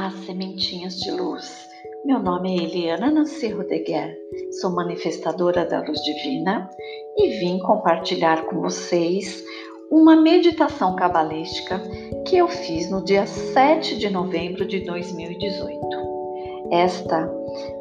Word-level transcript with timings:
Olá, 0.00 0.12
sementinhas 0.24 0.98
de 0.98 1.10
luz. 1.10 1.68
Meu 2.06 2.18
nome 2.18 2.56
é 2.56 2.62
Eliana 2.62 3.10
Nancy 3.10 3.48
Rodeguer, 3.48 4.16
sou 4.58 4.70
manifestadora 4.70 5.66
da 5.66 5.80
luz 5.82 6.00
divina 6.00 6.70
e 7.18 7.38
vim 7.38 7.58
compartilhar 7.58 8.46
com 8.46 8.62
vocês 8.62 9.44
uma 9.90 10.16
meditação 10.16 10.96
cabalística 10.96 11.78
que 12.26 12.38
eu 12.38 12.48
fiz 12.48 12.90
no 12.90 13.04
dia 13.04 13.26
7 13.26 13.98
de 13.98 14.08
novembro 14.08 14.66
de 14.66 14.80
2018. 14.86 15.78
Esta 16.72 17.30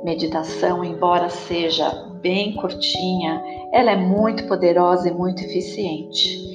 meditação, 0.03 0.83
embora 0.83 1.29
seja 1.29 1.89
bem 2.21 2.53
curtinha, 2.57 3.41
ela 3.71 3.91
é 3.91 3.95
muito 3.95 4.45
poderosa 4.45 5.07
e 5.07 5.13
muito 5.13 5.41
eficiente 5.41 6.48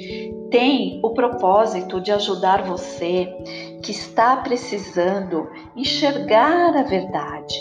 tem 0.55 1.01
o 1.03 1.11
propósito 1.11 2.01
de 2.01 2.13
ajudar 2.13 2.63
você 2.63 3.27
que 3.83 3.91
está 3.91 4.37
precisando 4.37 5.49
enxergar 5.75 6.77
a 6.77 6.85
verdade, 6.85 7.59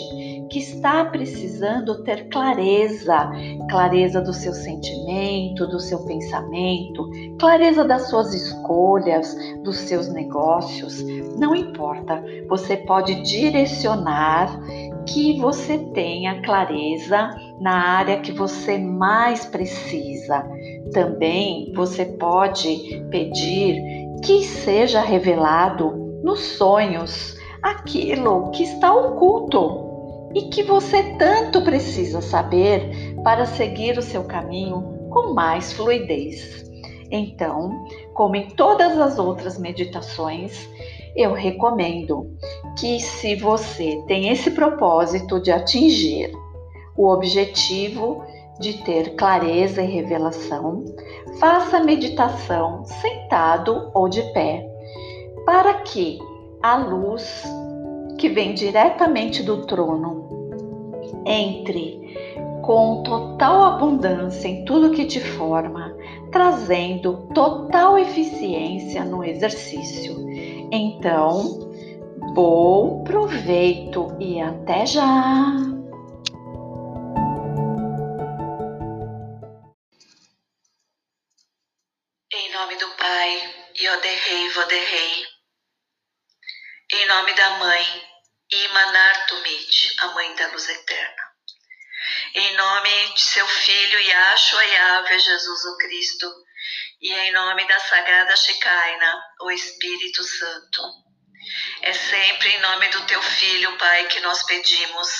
que 0.48 0.60
está 0.60 1.04
precisando 1.04 2.04
ter 2.04 2.28
clareza, 2.28 3.32
clareza 3.68 4.20
do 4.20 4.32
seu 4.32 4.54
sentimento, 4.54 5.66
do 5.66 5.80
seu 5.80 6.04
pensamento, 6.04 7.10
clareza 7.36 7.84
das 7.84 8.08
suas 8.08 8.32
escolhas, 8.32 9.36
dos 9.64 9.76
seus 9.76 10.06
negócios. 10.12 11.02
Não 11.36 11.52
importa, 11.52 12.22
você 12.48 12.76
pode 12.76 13.22
direcionar 13.22 14.56
que 15.04 15.40
você 15.40 15.78
tenha 15.92 16.40
clareza 16.42 17.28
na 17.60 17.98
área 17.98 18.20
que 18.20 18.32
você 18.32 18.78
mais 18.78 19.44
precisa. 19.46 20.44
Também 20.92 21.72
você 21.74 22.04
pode 22.04 23.04
pedir 23.10 23.82
que 24.22 24.42
seja 24.44 25.00
revelado 25.00 26.20
nos 26.22 26.40
sonhos 26.40 27.36
aquilo 27.62 28.50
que 28.50 28.62
está 28.62 28.94
oculto 28.94 29.84
e 30.34 30.42
que 30.42 30.62
você 30.62 31.02
tanto 31.16 31.62
precisa 31.62 32.20
saber 32.20 33.14
para 33.22 33.46
seguir 33.46 33.96
o 33.98 34.02
seu 34.02 34.24
caminho 34.24 35.08
com 35.10 35.32
mais 35.32 35.72
fluidez. 35.72 36.64
Então, 37.10 37.86
como 38.14 38.34
em 38.34 38.48
todas 38.48 38.98
as 38.98 39.18
outras 39.18 39.58
meditações, 39.58 40.68
eu 41.14 41.32
recomendo 41.32 42.36
que, 42.78 42.98
se 42.98 43.36
você 43.36 44.02
tem 44.08 44.30
esse 44.30 44.50
propósito 44.50 45.40
de 45.40 45.52
atingir 45.52 46.32
o 46.96 47.08
objetivo 47.08 48.24
de 48.58 48.84
ter 48.84 49.14
clareza 49.16 49.82
e 49.82 49.86
revelação, 49.86 50.84
faça 51.38 51.82
meditação 51.82 52.84
sentado 52.84 53.90
ou 53.92 54.08
de 54.08 54.22
pé, 54.32 54.68
para 55.44 55.74
que 55.74 56.18
a 56.62 56.76
luz 56.76 57.44
que 58.18 58.28
vem 58.28 58.54
diretamente 58.54 59.42
do 59.42 59.66
trono 59.66 60.24
entre 61.26 62.04
com 62.62 63.02
total 63.02 63.74
abundância 63.74 64.48
em 64.48 64.64
tudo 64.64 64.92
que 64.92 65.04
te 65.04 65.20
forma, 65.20 65.94
trazendo 66.30 67.28
total 67.34 67.98
eficiência 67.98 69.04
no 69.04 69.22
exercício. 69.22 70.16
Então, 70.72 71.68
bom 72.34 73.04
proveito 73.04 74.14
e 74.18 74.40
até 74.40 74.86
já! 74.86 75.73
Nome 82.54 82.76
do 82.76 82.88
Pai, 82.90 83.70
Yoderrei 83.74 84.48
Voderrei. 84.50 85.26
Em 86.92 87.06
nome 87.06 87.34
da 87.34 87.50
Mãe, 87.58 88.08
Imanar 88.48 89.26
Tumit, 89.26 89.96
a 89.98 90.06
Mãe 90.08 90.36
da 90.36 90.46
Luz 90.46 90.68
Eterna. 90.68 91.22
Em 92.32 92.56
nome 92.56 93.14
de 93.14 93.20
seu 93.20 93.44
Filho 93.48 93.98
Yahshua 93.98 94.64
Yahvé 94.66 95.18
Jesus 95.18 95.64
o 95.64 95.76
Cristo, 95.78 96.32
e 97.00 97.12
em 97.12 97.32
nome 97.32 97.66
da 97.66 97.80
Sagrada 97.80 98.36
Shekinah, 98.36 99.22
o 99.40 99.50
Espírito 99.50 100.22
Santo. 100.22 100.82
É 101.82 101.92
sempre 101.92 102.50
em 102.50 102.60
nome 102.60 102.88
do 102.90 103.04
teu 103.06 103.20
Filho, 103.20 103.76
Pai, 103.78 104.06
que 104.06 104.20
nós 104.20 104.44
pedimos 104.44 105.10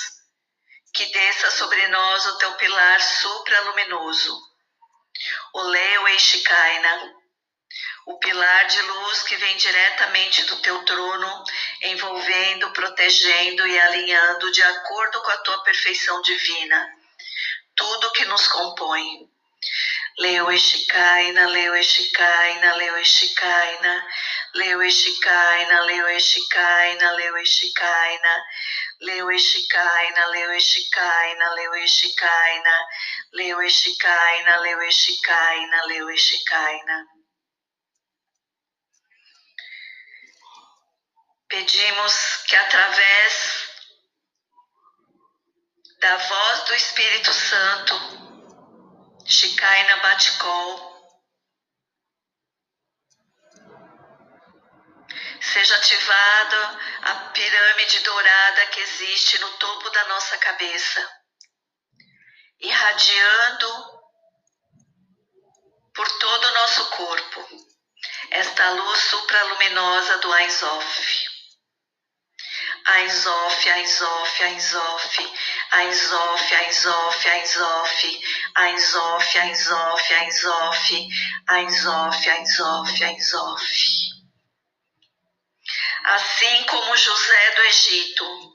que 0.95 1.07
desça 1.07 1.51
sobre 1.51 1.85
nós 1.89 2.27
o 2.27 2.39
teu 2.39 2.53
pilar 2.55 3.01
supraluminoso, 3.03 4.41
o 5.53 5.63
Leo 5.63 6.21
Shekinah, 6.21 7.24
o 8.07 8.19
pilar 8.19 8.67
de 8.67 8.83
luz 8.83 9.23
que 9.23 9.37
vem 9.37 9.57
diretamente 9.57 10.43
do 10.45 10.57
teu 10.61 10.85
trono, 10.85 11.45
envolvendo, 11.83 12.71
protegendo 12.73 13.67
e 13.67 13.81
alinhando 13.81 14.51
de 14.53 14.63
acordo 14.63 15.23
com 15.23 15.31
a 15.31 15.39
tua 15.39 15.63
perfeição 15.63 16.21
divina 16.23 17.05
tudo 17.77 18.13
que 18.13 18.25
nos 18.27 18.47
compõe. 18.49 19.29
Leo 20.19 20.51
Eshikaina, 20.51 21.47
Leo 21.49 21.75
Eshikaina, 21.75 22.75
Leo 22.77 22.97
Eshikaina, 22.99 24.07
Leo 24.55 24.83
Eshikaina, 24.83 25.81
Leo 25.81 26.09
Eshikaina, 26.09 27.11
Leo 27.13 27.37
Eshikaina, 27.37 28.27
Leo 29.01 29.33
Eshikaina, 29.37 30.21
Leo 30.31 30.53
Eshikaina, 30.53 31.55
Leo 31.55 31.75
Eshikaina, 31.75 32.77
Leo 33.33 33.61
Eshikaina, 33.63 34.61
Leo 34.61 34.81
Eshikaina, 34.83 35.87
Leo 35.87 36.11
Eshikaina. 36.11 37.24
Pedimos 41.55 42.39
que 42.49 42.57
através 42.57 43.69
da 46.01 46.17
voz 46.17 46.65
do 46.65 46.75
Espírito 46.75 47.33
Santo, 47.33 47.95
Shikaina 49.25 49.97
Batikol, 49.99 51.17
seja 55.41 55.77
ativada 55.77 56.81
a 57.03 57.15
pirâmide 57.31 58.01
dourada 58.01 58.67
que 58.67 58.81
existe 58.81 59.39
no 59.39 59.51
topo 59.53 59.91
da 59.91 60.09
nossa 60.09 60.37
cabeça, 60.39 61.09
irradiando 62.59 63.69
por 65.95 66.19
todo 66.19 66.45
o 66.47 66.55
nosso 66.55 66.91
corpo 66.91 67.75
esta 68.33 68.71
luz 68.71 68.99
supraluminosa 69.03 70.19
do 70.19 70.33
Aizof. 70.33 71.24
Aizof, 72.87 73.67
Aizof, 73.67 74.41
Aizof, 74.41 75.19
Aizof, 75.71 76.53
Aizof, 76.53 77.27
Aizof, 77.27 78.53
Aizof, 78.57 79.31
Aizof, 79.37 80.11
Aizof, 80.11 80.91
Aizof, 81.49 82.27
Aizof, 82.27 83.03
Aizof. 83.03 83.63
Assim 86.05 86.65
como 86.65 86.97
José 86.97 87.51
do 87.55 87.63
Egito. 87.63 88.55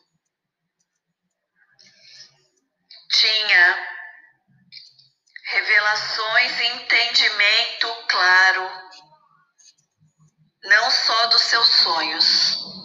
Tinha 3.11 3.89
revelações 5.45 6.59
e 6.59 6.65
entendimento 6.67 7.91
claro, 8.07 8.69
não 10.63 10.91
só 10.91 11.25
dos 11.25 11.41
seus 11.41 11.67
sonhos, 11.67 12.78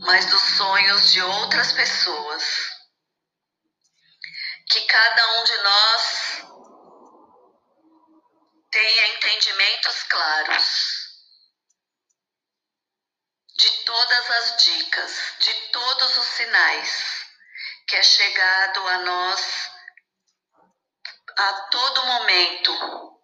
mas 0.00 0.26
dos 0.26 0.42
sonhos 0.56 1.12
de 1.12 1.22
outras 1.22 1.72
pessoas 1.72 2.44
que 4.70 4.80
cada 4.82 5.40
um 5.40 5.44
de 5.44 5.58
nós 5.58 6.42
tenha 8.70 9.08
entendimentos 9.14 10.02
claros 10.04 10.98
de 13.56 13.70
todas 13.84 14.30
as 14.30 14.62
dicas, 14.62 15.34
de 15.40 15.54
todos 15.72 16.16
os 16.16 16.26
sinais 16.26 17.26
que 17.88 17.96
é 17.96 18.02
chegado 18.02 18.86
a 18.86 18.98
nós 18.98 19.70
a 21.38 21.52
todo 21.70 22.04
momento 22.04 23.18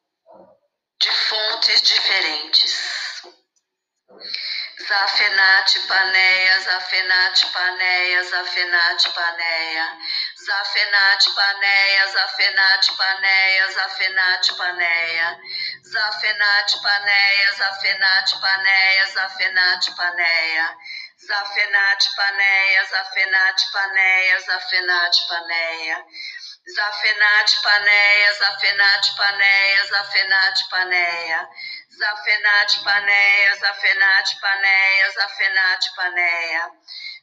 de 1.00 1.12
fontes 1.12 1.82
diferentes. 1.82 3.03
Zafenate 4.88 5.78
paneia, 5.88 6.58
zafenate 6.60 7.46
paneia, 7.54 8.22
zafenate 8.22 9.08
paneia. 9.16 9.86
Zafenate 10.46 11.30
paneia, 11.36 12.06
zafenate 12.14 12.92
paneia, 12.98 13.66
zafenate 13.76 14.52
paneia. 14.58 15.38
Zafenate 15.82 16.76
paneia, 16.82 17.50
zafenate 17.58 18.36
paneia, 18.42 19.04
zafenate 19.14 19.90
paneia. 19.96 20.68
Zafenate 21.16 22.08
paneia, 22.16 22.84
zafenate 22.90 23.64
paneia, 23.72 24.38
zafenate 24.40 25.20
paneia. 25.28 25.98
Zafenate 26.76 27.56
paneia, 27.62 28.32
zafenate 28.40 29.10
paneia, 29.18 29.84
zafenate 29.90 30.64
paneia. 30.70 31.48
Zafenate 31.98 32.82
Paneia, 32.84 33.54
Zafenate 33.54 34.34
Paneia, 34.42 35.10
Zafenate 35.16 35.88
Paneia, 35.96 36.70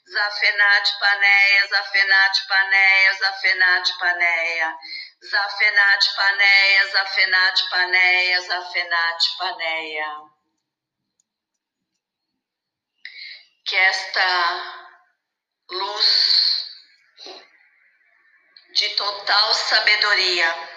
Zafenate 0.07 0.91
Paneia, 1.01 1.67
Zafenate 1.67 2.41
Paneia, 2.49 3.11
Zafenate 3.19 3.91
Paneia. 3.99 4.75
Zafenate 5.23 6.09
Paneia, 6.17 6.87
Zafenate 6.91 7.63
Paneia, 7.69 8.39
Zafenate 8.41 9.29
Paneia. 9.37 10.11
Que 13.63 13.75
esta 13.75 14.89
luz 15.69 16.65
de 18.73 18.89
total 18.95 19.53
sabedoria, 19.53 20.70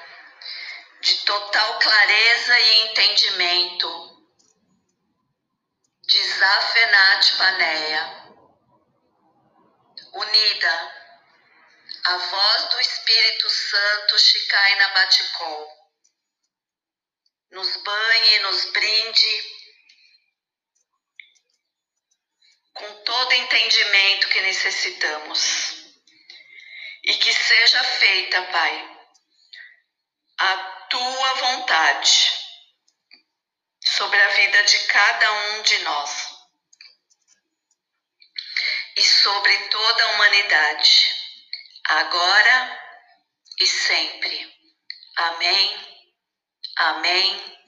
de 1.05 1.17
total 1.27 1.79
clareza 1.81 2.59
e 2.59 2.81
entendimento, 2.87 4.27
de 6.01 6.29
Zafenate 6.33 7.37
Paneia, 7.37 8.25
unida 10.15 10.95
a 12.05 12.17
voz 12.17 12.65
do 12.71 12.81
Espírito 12.81 13.51
Santo 13.51 14.19
Shicai 14.19 14.77
na 14.77 14.89
Baticol. 14.89 15.69
Nos 17.51 17.77
banhe, 17.77 18.39
nos 18.39 18.65
brinde 18.73 19.55
com 22.73 23.05
todo 23.05 23.33
entendimento 23.33 24.29
que 24.29 24.41
necessitamos. 24.41 25.85
E 27.05 27.15
que 27.17 27.31
seja 27.31 27.85
feita, 27.85 28.41
Pai, 28.45 28.99
a 30.39 30.74
tua 30.95 31.35
vontade 31.35 32.31
sobre 33.85 34.23
a 34.23 34.29
vida 34.29 34.63
de 34.63 34.79
cada 34.85 35.33
um 35.33 35.63
de 35.63 35.79
nós 35.79 36.29
e 38.97 39.03
sobre 39.03 39.59
toda 39.71 40.05
a 40.05 40.13
humanidade 40.13 41.13
agora 41.89 42.81
e 43.59 43.67
sempre. 43.67 44.55
Amém, 45.17 46.01
amém, 46.77 47.59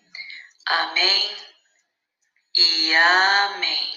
amém 0.67 1.37
e 2.55 2.95
amém. 2.95 3.96